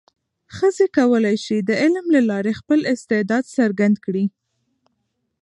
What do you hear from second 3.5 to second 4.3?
څرګند کړي.